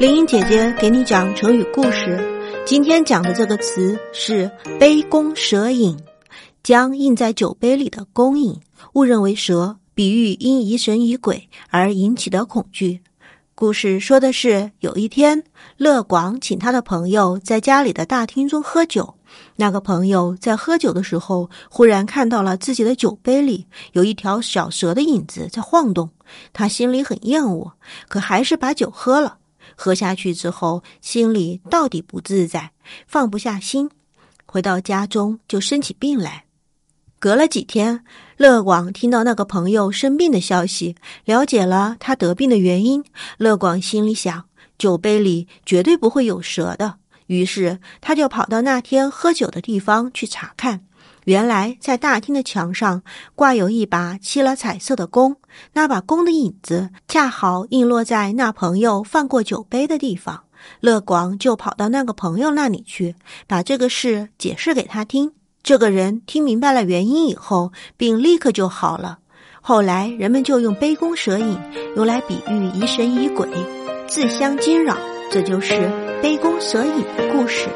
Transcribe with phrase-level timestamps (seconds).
[0.00, 2.18] 林英姐姐给你讲成语故事。
[2.64, 6.00] 今天讲的这个词是“杯弓蛇影”，
[6.64, 8.62] 将印在酒杯里的弓影
[8.94, 13.02] 误认为蛇，比喻因疑神疑鬼而引起的恐惧。
[13.54, 15.44] 故事说的是，有一天，
[15.76, 19.16] 乐广请他的朋友在家里的大厅中喝酒。
[19.56, 26.08] 那个朋友在喝酒的时候，忽然看到了自己的酒杯里有一条小蛇的影子在晃动，
[26.54, 27.74] 他心里很厌恶，
[28.08, 29.36] 可还是把酒喝了。
[29.76, 32.72] 喝下去之后，心里到底不自在，
[33.06, 33.90] 放不下心。
[34.46, 36.44] 回到家中就生起病来。
[37.18, 38.04] 隔了几天，
[38.36, 43.04] 乐广听到那个朋友生病的消息，了解了他得病的原因。
[43.36, 44.46] 乐广心里想，
[44.78, 46.96] 酒杯里绝对不会有蛇的。
[47.26, 50.86] 于是他就跑到那天喝酒的地方去查看。
[51.24, 53.02] 原来在大厅的墙上
[53.34, 55.36] 挂有一把漆了彩色的弓，
[55.72, 60.44] 那把弓的影子恰好映落在那朋友放过酒杯的地方。
[60.80, 63.14] 乐广就跑到那个朋友那里去，
[63.46, 65.32] 把这个事解释给他听。
[65.62, 69.18] 这个人听明白了原因以后，病立刻就好了。
[69.62, 71.60] 后来人们就用杯弓蛇影
[71.96, 73.48] 用来比喻疑神疑鬼、
[74.08, 74.96] 自相惊扰，
[75.30, 75.90] 这就是
[76.22, 77.68] 杯弓蛇影的故事。